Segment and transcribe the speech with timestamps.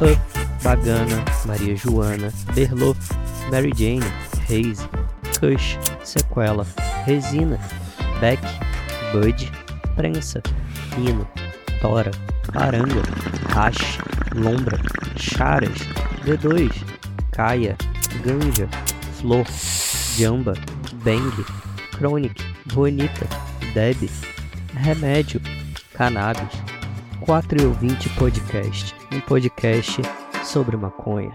[0.00, 0.16] Up,
[0.62, 2.96] Bagana, Maria Joana, Berlot,
[3.50, 4.04] Mary Jane,
[4.46, 4.86] Haze,
[5.40, 6.64] Kush, Sequela,
[7.04, 7.58] Resina,
[8.20, 8.38] Beck,
[9.12, 9.34] Bud,
[9.96, 10.40] Prensa,
[10.94, 11.26] Hino,
[11.80, 12.12] Tora,
[12.54, 13.04] Laranga,
[13.50, 13.98] Hash,
[14.34, 14.78] Lombra,
[15.16, 15.78] Charas,
[16.22, 16.70] D2,
[17.32, 17.76] Caia,
[18.22, 18.68] Ganja,
[19.14, 19.44] Flor,
[20.16, 20.54] Jamba,
[21.02, 21.32] Bang,
[21.90, 22.40] Chronic,
[22.72, 23.26] Bonita,
[23.74, 24.08] Deb,
[24.74, 25.40] Remédio,
[25.92, 26.62] Cannabis,
[27.20, 30.02] 4 e ouvinte podcast, um podcast
[30.44, 31.32] sobre maconha.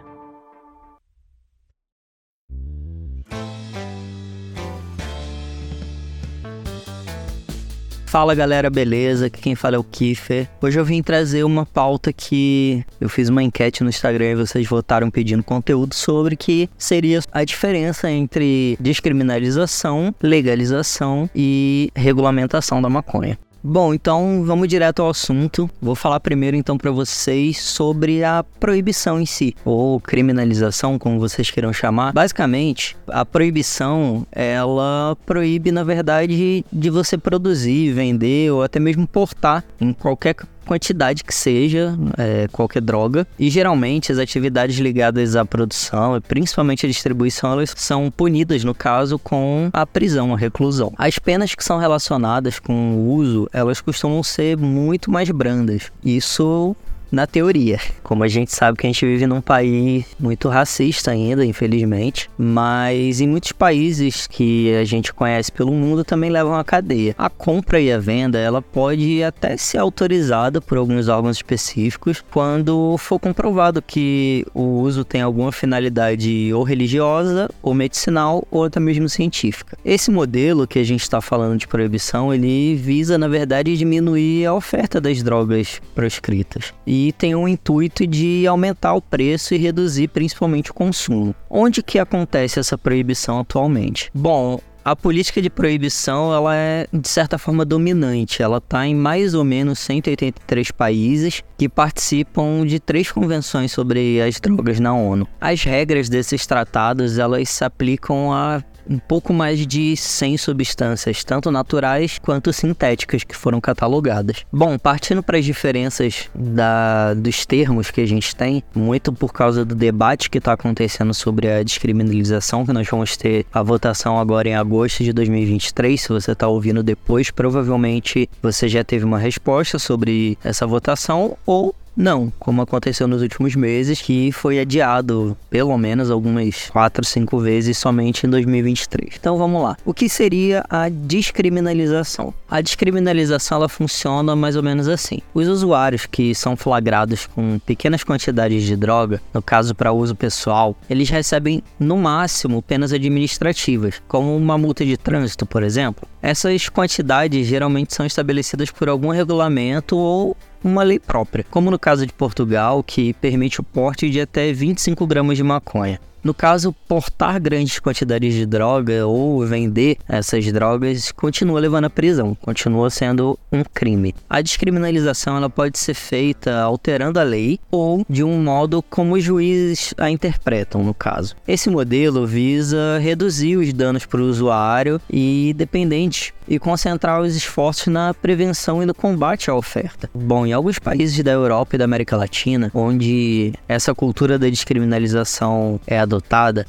[8.06, 9.26] Fala galera, beleza?
[9.26, 10.48] Aqui quem fala é o Kiffer.
[10.62, 14.68] Hoje eu vim trazer uma pauta que eu fiz uma enquete no Instagram e vocês
[14.68, 23.36] votaram pedindo conteúdo sobre que seria a diferença entre descriminalização, legalização e regulamentação da maconha.
[23.66, 25.70] Bom, então vamos direto ao assunto.
[25.82, 31.50] Vou falar primeiro então para vocês sobre a proibição em si, ou criminalização, como vocês
[31.50, 32.12] queiram chamar.
[32.12, 39.64] Basicamente, a proibição, ela proíbe, na verdade, de você produzir, vender ou até mesmo portar
[39.80, 43.28] em qualquer quantidade que seja, é, qualquer droga.
[43.38, 48.74] E geralmente as atividades ligadas à produção e principalmente à distribuição, elas são punidas, no
[48.74, 50.94] caso, com a prisão, a reclusão.
[50.98, 55.92] As penas que são relacionadas com o uso, elas costumam ser muito mais brandas.
[56.04, 56.76] Isso
[57.14, 57.80] na teoria.
[58.02, 63.22] Como a gente sabe que a gente vive num país muito racista ainda, infelizmente, mas
[63.22, 67.14] em muitos países que a gente conhece pelo mundo também levam à cadeia.
[67.16, 72.98] A compra e a venda, ela pode até ser autorizada por alguns órgãos específicos quando
[72.98, 79.08] for comprovado que o uso tem alguma finalidade ou religiosa, ou medicinal, ou até mesmo
[79.08, 79.78] científica.
[79.86, 84.54] Esse modelo que a gente está falando de proibição, ele visa, na verdade, diminuir a
[84.54, 86.74] oferta das drogas proscritas.
[86.88, 91.36] E tem o intuito de aumentar o preço e reduzir principalmente o consumo.
[91.50, 94.10] Onde que acontece essa proibição atualmente?
[94.14, 98.44] Bom, a política de proibição ela é de certa forma dominante.
[98.44, 104.42] Ela está em mais ou menos 183 países que participam de três convenções sobre as
[104.42, 105.26] drogas na ONU.
[105.40, 111.52] As regras desses tratados elas se aplicam a um pouco mais de 100 substâncias, tanto
[111.52, 114.46] naturais quanto sintéticas, que foram catalogadas.
[114.52, 119.64] Bom, partindo para as diferenças da, dos termos que a gente tem, muito por causa
[119.66, 124.48] do debate que está acontecendo sobre a descriminalização, que nós vamos ter a votação agora
[124.48, 126.02] em agosto de 2023.
[126.02, 131.76] Se você está ouvindo depois, provavelmente você já teve uma resposta sobre essa votação ou
[131.96, 137.78] não, como aconteceu nos últimos meses, que foi adiado pelo menos algumas 4, 5 vezes
[137.78, 139.16] somente em 2023.
[139.20, 139.78] Então vamos lá.
[139.86, 142.34] O que seria a descriminalização?
[142.50, 145.20] A descriminalização ela funciona mais ou menos assim.
[145.34, 150.76] Os usuários que são flagrados com pequenas quantidades de droga, no caso para uso pessoal,
[150.90, 156.08] eles recebem no máximo penas administrativas, como uma multa de trânsito, por exemplo.
[156.22, 162.06] Essas quantidades geralmente são estabelecidas por algum regulamento ou uma lei própria, como no caso
[162.06, 166.00] de Portugal, que permite o porte de até 25 gramas de maconha.
[166.24, 172.34] No caso, portar grandes quantidades de droga ou vender essas drogas continua levando à prisão,
[172.36, 174.16] continua sendo um crime.
[174.30, 179.24] A descriminalização ela pode ser feita alterando a lei ou de um modo como os
[179.24, 181.36] juízes a interpretam, no caso.
[181.46, 187.88] Esse modelo visa reduzir os danos para o usuário e dependentes e concentrar os esforços
[187.88, 190.10] na prevenção e no combate à oferta.
[190.14, 195.80] Bom, em alguns países da Europa e da América Latina, onde essa cultura da descriminalização
[195.86, 196.13] é adotada,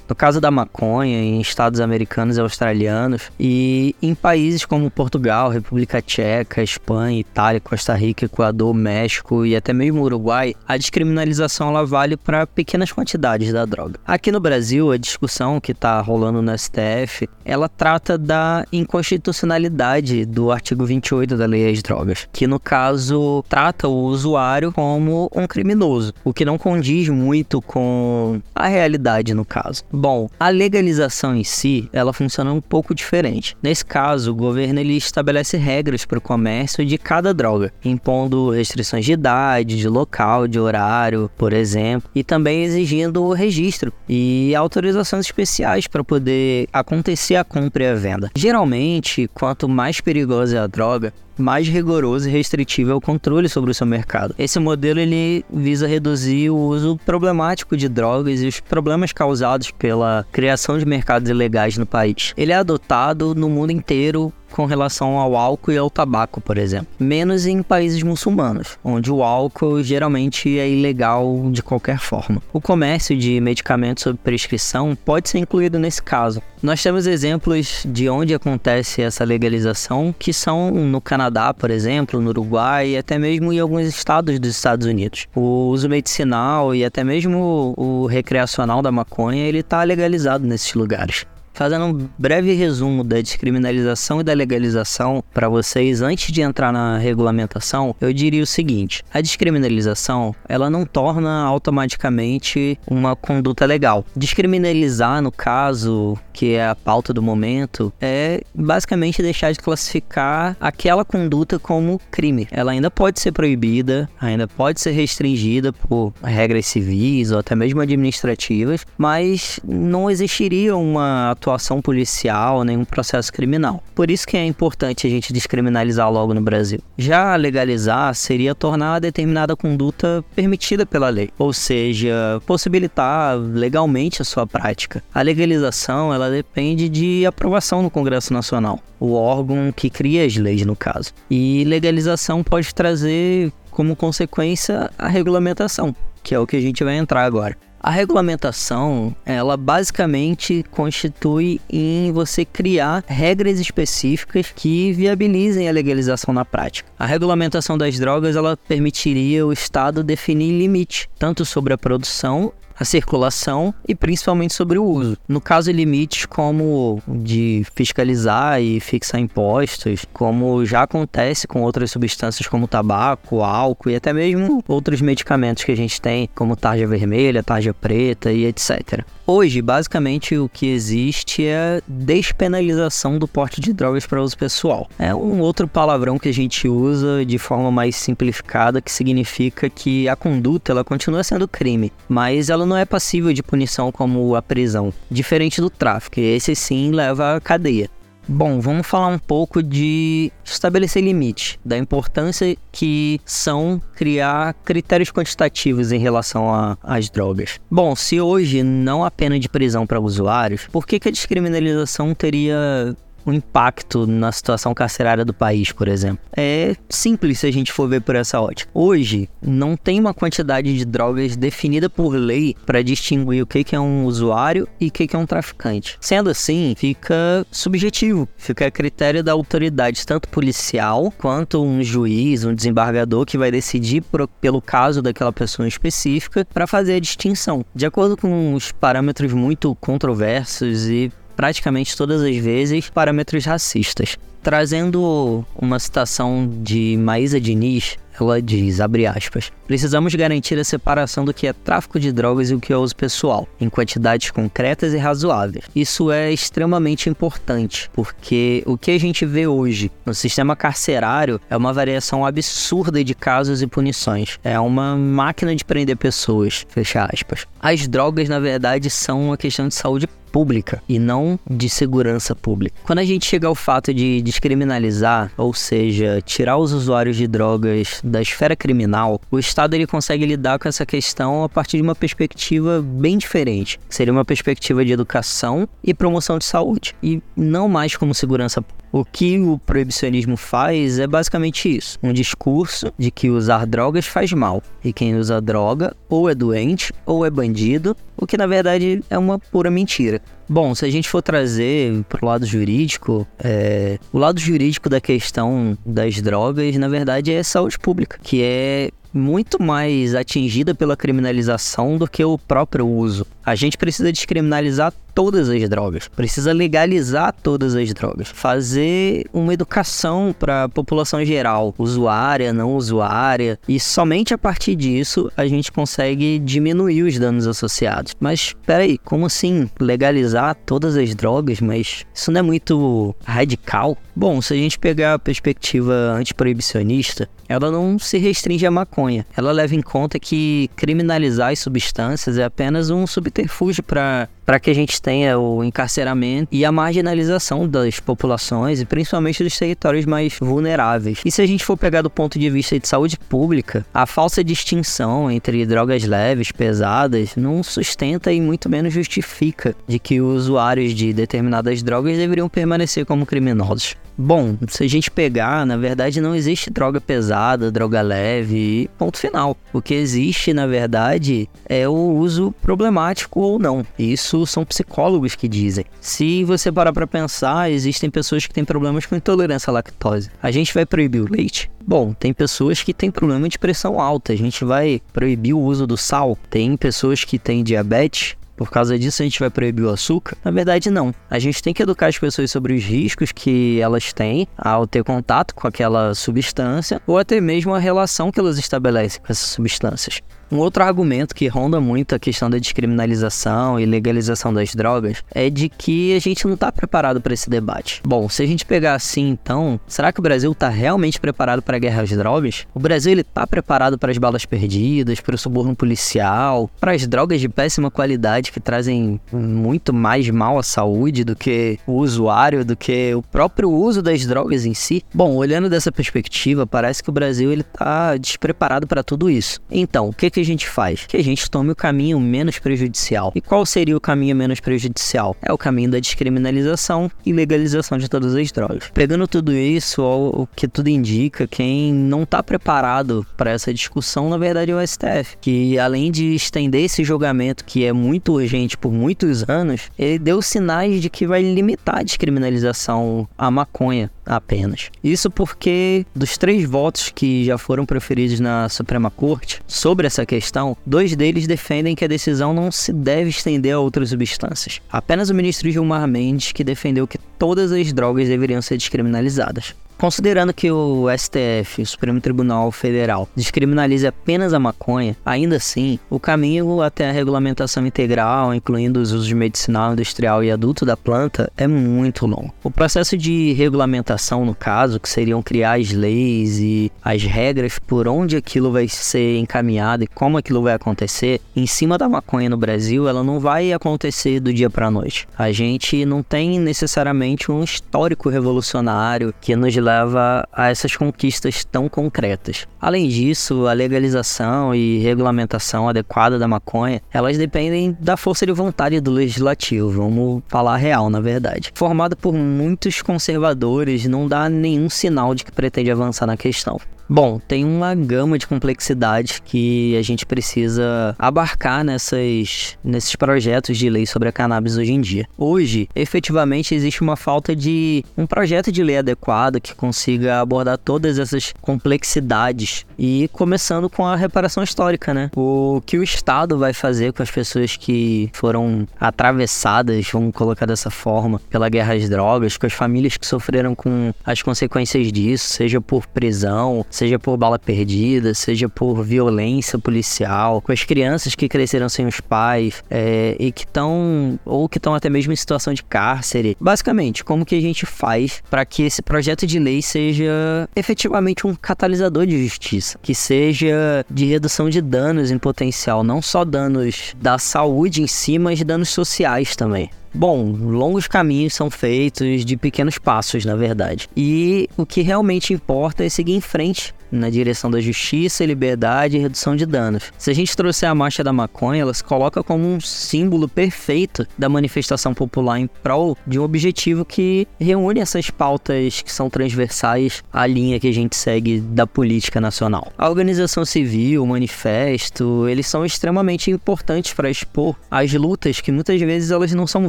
[0.08, 6.00] no caso da maconha, em estados americanos e australianos, e em países como Portugal, República
[6.00, 12.16] Tcheca, Espanha, Itália, Costa Rica, Equador, México e até mesmo Uruguai, a descriminalização ela vale
[12.16, 13.98] para pequenas quantidades da droga.
[14.06, 20.50] Aqui no Brasil, a discussão que está rolando no STF, ela trata da inconstitucionalidade do
[20.50, 26.12] artigo 28 da Lei às Drogas, que no caso trata o usuário como um criminoso,
[26.24, 29.82] o que não condiz muito com a realidade no caso.
[29.92, 33.56] Bom, a legalização em si, ela funciona um pouco diferente.
[33.62, 39.04] Nesse caso, o governo ele estabelece regras para o comércio de cada droga, impondo restrições
[39.04, 45.26] de idade, de local, de horário, por exemplo, e também exigindo o registro e autorizações
[45.26, 48.30] especiais para poder acontecer a compra e a venda.
[48.36, 53.70] Geralmente, quanto mais perigosa é a droga, mais rigoroso e restritivo é o controle sobre
[53.70, 54.34] o seu mercado.
[54.38, 60.26] Esse modelo ele visa reduzir o uso problemático de drogas e os problemas causados pela
[60.32, 62.32] criação de mercados ilegais no país.
[62.36, 66.86] Ele é adotado no mundo inteiro com relação ao álcool e ao tabaco, por exemplo.
[66.96, 72.40] Menos em países muçulmanos, onde o álcool geralmente é ilegal de qualquer forma.
[72.52, 76.40] O comércio de medicamentos sob prescrição pode ser incluído nesse caso.
[76.62, 82.30] Nós temos exemplos de onde acontece essa legalização, que são no Canadá, por exemplo, no
[82.30, 85.26] Uruguai e até mesmo em alguns estados dos Estados Unidos.
[85.34, 91.26] O uso medicinal e até mesmo o recreacional da maconha, ele está legalizado nesses lugares.
[91.54, 96.98] Fazendo um breve resumo da descriminalização e da legalização para vocês antes de entrar na
[96.98, 104.04] regulamentação, eu diria o seguinte: a descriminalização ela não torna automaticamente uma conduta legal.
[104.16, 111.04] Descriminalizar, no caso, que é a pauta do momento, é basicamente deixar de classificar aquela
[111.04, 112.48] conduta como crime.
[112.50, 117.80] Ela ainda pode ser proibida, ainda pode ser restringida por regras civis ou até mesmo
[117.80, 123.82] administrativas, mas não existiria uma atuação policial, nenhum processo criminal.
[123.94, 126.80] Por isso que é importante a gente descriminalizar logo no Brasil.
[126.96, 134.24] Já legalizar seria tornar a determinada conduta permitida pela lei, ou seja, possibilitar legalmente a
[134.24, 135.02] sua prática.
[135.12, 140.64] A legalização, ela depende de aprovação no Congresso Nacional, o órgão que cria as leis
[140.64, 141.12] no caso.
[141.30, 146.96] E legalização pode trazer como consequência a regulamentação, que é o que a gente vai
[146.96, 147.56] entrar agora.
[147.86, 156.46] A regulamentação, ela basicamente constitui em você criar regras específicas que viabilizem a legalização na
[156.46, 156.88] prática.
[156.98, 162.84] A regulamentação das drogas, ela permitiria o Estado definir limite, tanto sobre a produção a
[162.84, 165.16] circulação e principalmente sobre o uso.
[165.28, 172.48] No caso, limites como de fiscalizar e fixar impostos, como já acontece com outras substâncias
[172.48, 177.42] como tabaco, álcool e até mesmo outros medicamentos que a gente tem, como tarja vermelha,
[177.42, 179.04] tarja preta e etc.
[179.26, 184.86] Hoje, basicamente, o que existe é despenalização do porte de drogas para uso pessoal.
[184.98, 190.06] É um outro palavrão que a gente usa de forma mais simplificada, que significa que
[190.10, 194.42] a conduta ela continua sendo crime, mas ela não é passível de punição como a
[194.42, 196.20] prisão, diferente do tráfico.
[196.20, 197.88] Esse sim leva à cadeia.
[198.26, 205.92] Bom, vamos falar um pouco de estabelecer limite, da importância que são criar critérios quantitativos
[205.92, 207.60] em relação às drogas.
[207.70, 212.14] Bom, se hoje não há pena de prisão para usuários, por que, que a descriminalização
[212.14, 216.18] teria o impacto na situação carcerária do país, por exemplo.
[216.36, 218.70] É simples se a gente for ver por essa ótica.
[218.74, 223.80] Hoje, não tem uma quantidade de drogas definida por lei para distinguir o que é
[223.80, 225.96] um usuário e o que é um traficante.
[226.00, 232.54] Sendo assim, fica subjetivo, fica a critério da autoridade, tanto policial quanto um juiz, um
[232.54, 237.64] desembargador que vai decidir por, pelo caso daquela pessoa específica para fazer a distinção.
[237.74, 244.16] De acordo com os parâmetros muito controversos e praticamente todas as vezes parâmetros racistas.
[244.42, 251.34] Trazendo uma citação de Maísa Diniz, ela diz, abre aspas, precisamos garantir a separação do
[251.34, 254.98] que é tráfico de drogas e o que é uso pessoal, em quantidades concretas e
[254.98, 255.64] razoáveis.
[255.74, 261.56] Isso é extremamente importante, porque o que a gente vê hoje no sistema carcerário é
[261.56, 264.38] uma variação absurda de casos e punições.
[264.44, 267.46] É uma máquina de prender pessoas, fecha aspas.
[267.60, 272.74] As drogas, na verdade, são uma questão de saúde pública e não de segurança pública.
[272.82, 278.00] Quando a gente chega ao fato de descriminalizar, ou seja, tirar os usuários de drogas
[278.02, 281.94] da esfera criminal, o Estado ele consegue lidar com essa questão a partir de uma
[281.94, 283.78] perspectiva bem diferente.
[283.88, 288.83] Seria uma perspectiva de educação e promoção de saúde, e não mais como segurança pública.
[288.94, 294.32] O que o proibicionismo faz é basicamente isso: um discurso de que usar drogas faz
[294.32, 299.02] mal, e quem usa droga ou é doente ou é bandido, o que na verdade
[299.10, 300.22] é uma pura mentira.
[300.48, 303.98] Bom, se a gente for trazer para o lado jurídico, é...
[304.12, 309.60] o lado jurídico da questão das drogas, na verdade, é saúde pública, que é muito
[309.60, 313.26] mais atingida pela criminalização do que o próprio uso.
[313.44, 320.34] A gente precisa descriminalizar todas as drogas, precisa legalizar todas as drogas, fazer uma educação
[320.36, 326.38] para a população geral, usuária, não usuária, e somente a partir disso a gente consegue
[326.38, 328.12] diminuir os danos associados.
[328.18, 331.60] Mas peraí, como assim legalizar todas as drogas?
[331.60, 333.96] Mas isso não é muito radical?
[334.16, 339.26] Bom, se a gente pegar a perspectiva antiproibicionista, ela não se restringe à maconha.
[339.36, 344.70] Ela leva em conta que criminalizar as substâncias é apenas um subterfúgio para para que
[344.70, 350.36] a gente tenha o encarceramento e a marginalização das populações e principalmente dos territórios mais
[350.40, 351.20] vulneráveis.
[351.24, 354.44] E se a gente for pegar do ponto de vista de saúde pública, a falsa
[354.44, 361.12] distinção entre drogas leves, pesadas, não sustenta e muito menos justifica de que usuários de
[361.12, 363.96] determinadas drogas deveriam permanecer como criminosos.
[364.16, 369.56] Bom, se a gente pegar, na verdade não existe droga pesada, droga leve, ponto final.
[369.72, 373.84] O que existe, na verdade, é o uso problemático ou não.
[373.98, 375.84] Isso são psicólogos que dizem.
[376.00, 380.30] Se você parar para pensar, existem pessoas que têm problemas com intolerância à lactose.
[380.40, 381.68] A gente vai proibir o leite?
[381.84, 384.32] Bom, tem pessoas que têm problema de pressão alta.
[384.32, 386.38] A gente vai proibir o uso do sal.
[386.48, 390.36] Tem pessoas que têm diabetes por causa disso a gente vai proibir o açúcar?
[390.44, 391.14] Na verdade, não.
[391.28, 395.02] A gente tem que educar as pessoas sobre os riscos que elas têm ao ter
[395.04, 400.20] contato com aquela substância ou até mesmo a relação que elas estabelecem com essas substâncias.
[400.50, 405.50] Um outro argumento que ronda muito a questão da descriminalização e legalização das drogas é
[405.50, 408.00] de que a gente não está preparado para esse debate.
[408.04, 411.76] Bom, se a gente pegar assim, então, será que o Brasil está realmente preparado para
[411.76, 412.66] a guerra às drogas?
[412.74, 417.06] O Brasil ele está preparado para as balas perdidas, para o suborno policial, para as
[417.06, 422.64] drogas de péssima qualidade que trazem muito mais mal à saúde do que o usuário,
[422.64, 425.02] do que o próprio uso das drogas em si?
[425.12, 429.60] Bom, olhando dessa perspectiva, parece que o Brasil ele está despreparado para tudo isso.
[429.70, 431.06] Então, o que que a gente faz?
[431.06, 433.32] Que a gente tome o caminho menos prejudicial.
[433.34, 435.36] E qual seria o caminho menos prejudicial?
[435.40, 438.90] É o caminho da descriminalização e legalização de todas as drogas.
[438.92, 444.36] Pegando tudo isso, o que tudo indica, quem não está preparado para essa discussão, na
[444.36, 448.92] verdade, é o STF, que além de estender esse julgamento que é muito urgente por
[448.92, 454.90] muitos anos, ele deu sinais de que vai limitar a descriminalização à maconha apenas.
[455.02, 460.76] Isso porque dos três votos que já foram proferidos na Suprema Corte sobre essa questão,
[460.84, 464.80] dois deles defendem que a decisão não se deve estender a outras substâncias.
[464.90, 469.74] Apenas o ministro Gilmar Mendes que defendeu que todas as drogas deveriam ser descriminalizadas.
[469.98, 476.20] Considerando que o STF, o Supremo Tribunal Federal, descriminalize apenas a maconha, ainda assim, o
[476.20, 481.66] caminho até a regulamentação integral, incluindo os usos medicinal, industrial e adulto da planta, é
[481.66, 482.52] muito longo.
[482.62, 488.08] O processo de regulamentação, no caso, que seriam criar as leis e as regras por
[488.08, 492.56] onde aquilo vai ser encaminhado e como aquilo vai acontecer, em cima da maconha no
[492.56, 495.26] Brasil, ela não vai acontecer do dia para noite.
[495.38, 501.88] A gente não tem necessariamente um histórico revolucionário que nos leva a essas conquistas tão
[501.88, 502.66] concretas.
[502.80, 509.00] Além disso, a legalização e regulamentação adequada da maconha, elas dependem da força de vontade
[509.00, 511.70] do legislativo, vamos falar real, na verdade.
[511.74, 516.80] Formado por muitos conservadores, não dá nenhum sinal de que pretende avançar na questão.
[517.08, 523.90] Bom, tem uma gama de complexidade que a gente precisa abarcar nessas, nesses projetos de
[523.90, 525.26] lei sobre a cannabis hoje em dia.
[525.36, 531.18] Hoje, efetivamente, existe uma falta de um projeto de lei adequado que consiga abordar todas
[531.18, 535.30] essas complexidades e começando com a reparação histórica, né?
[535.36, 540.90] O que o Estado vai fazer com as pessoas que foram atravessadas, vamos colocar dessa
[540.90, 545.80] forma, pela guerra às drogas, com as famílias que sofreram com as consequências disso, seja
[545.80, 551.88] por prisão, seja por bala perdida, seja por violência policial, com as crianças que cresceram
[551.88, 555.82] sem os pais é, e que estão, ou que estão até mesmo em situação de
[555.82, 556.56] cárcere.
[556.60, 561.54] Basicamente, como que a gente faz para que esse projeto de lei seja efetivamente um
[561.54, 567.38] catalisador de justiça, que seja de redução de danos em potencial, não só danos da
[567.38, 569.90] saúde em si, mas danos sociais também.
[570.14, 574.08] Bom, longos caminhos são feitos de pequenos passos, na verdade.
[574.16, 579.20] E o que realmente importa é seguir em frente na direção da justiça, liberdade e
[579.20, 580.12] redução de danos.
[580.18, 584.26] Se a gente trouxer a marcha da maconha, ela se coloca como um símbolo perfeito
[584.36, 590.22] da manifestação popular em prol de um objetivo que reúne essas pautas que são transversais
[590.32, 592.92] à linha que a gente segue da política nacional.
[592.96, 599.00] A organização civil, o manifesto, eles são extremamente importantes para expor as lutas que muitas
[599.00, 599.88] vezes elas não são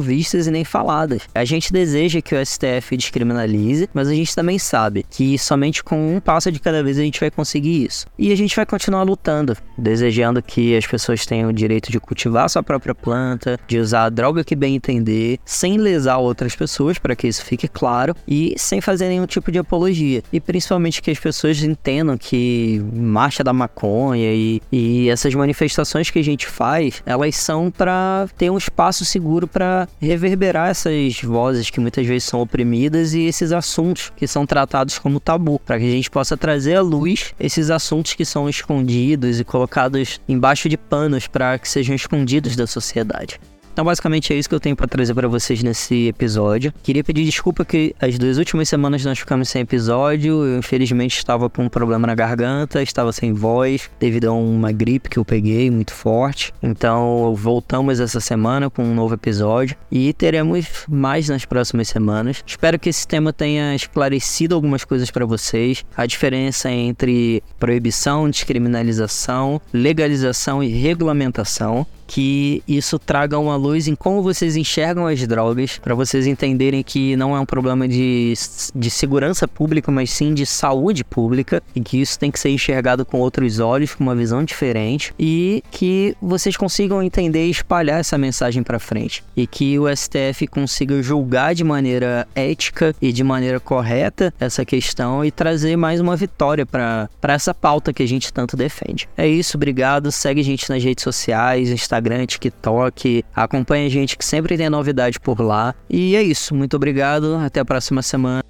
[0.00, 1.22] vistas e nem faladas.
[1.34, 6.16] A gente deseja que o STF descriminalize, mas a gente também sabe que somente com
[6.16, 8.06] um passo de cada vez a gente vai conseguir isso.
[8.18, 12.48] E a gente vai continuar lutando, desejando que as pessoas tenham o direito de cultivar
[12.48, 17.16] sua própria planta, de usar a droga que bem entender, sem lesar outras pessoas, para
[17.16, 20.22] que isso fique claro, e sem fazer nenhum tipo de apologia.
[20.32, 26.18] E principalmente que as pessoas entendam que marcha da maconha e, e essas manifestações que
[26.18, 31.80] a gente faz, elas são para ter um espaço seguro para reverberar essas vozes que
[31.80, 35.90] muitas vezes são oprimidas e esses assuntos que são tratados como tabu, para que a
[35.90, 40.76] gente possa trazer à luz luz esses assuntos que são escondidos e colocados embaixo de
[40.76, 43.40] panos para que sejam escondidos da sociedade.
[43.76, 46.72] Então, basicamente, é isso que eu tenho para trazer para vocês nesse episódio.
[46.82, 50.46] Queria pedir desculpa que as duas últimas semanas nós ficamos sem episódio.
[50.46, 55.10] Eu, infelizmente, estava com um problema na garganta, estava sem voz, devido a uma gripe
[55.10, 56.54] que eu peguei muito forte.
[56.62, 62.42] Então, voltamos essa semana com um novo episódio e teremos mais nas próximas semanas.
[62.46, 65.84] Espero que esse tema tenha esclarecido algumas coisas para vocês.
[65.94, 74.22] A diferença entre proibição, descriminalização, legalização e regulamentação que isso traga uma luz em como
[74.22, 78.32] vocês enxergam as drogas, para vocês entenderem que não é um problema de,
[78.74, 83.04] de segurança pública, mas sim de saúde pública, e que isso tem que ser enxergado
[83.04, 88.16] com outros olhos, com uma visão diferente, e que vocês consigam entender e espalhar essa
[88.16, 93.58] mensagem para frente, e que o STF consiga julgar de maneira ética e de maneira
[93.58, 98.56] correta essa questão e trazer mais uma vitória para essa pauta que a gente tanto
[98.56, 99.08] defende.
[99.16, 100.12] É isso, obrigado.
[100.12, 103.24] Segue a gente nas redes sociais, Instagram Instagram, TikTok.
[103.34, 105.74] Acompanhe a gente que sempre tem novidade por lá.
[105.88, 106.54] E é isso.
[106.54, 107.36] Muito obrigado.
[107.36, 108.44] Até a próxima semana.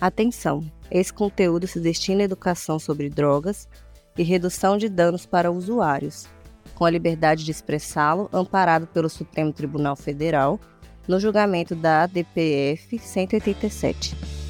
[0.00, 0.64] Atenção!
[0.90, 3.68] Esse conteúdo se destina à educação sobre drogas
[4.16, 6.26] e redução de danos para usuários,
[6.74, 10.60] com a liberdade de expressá-lo, amparado pelo Supremo Tribunal Federal
[11.08, 14.43] no julgamento da ADPF 187.